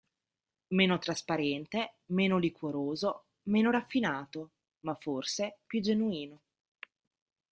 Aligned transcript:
Meno 0.77 0.95
trasparente, 0.97 1.93
meno 2.07 2.39
liquoroso, 2.39 3.23
meno 3.43 3.69
raffinato: 3.69 4.49
ma 4.79 4.95
forse 4.95 5.59
più 5.67 5.79
genuino”. 5.79 6.41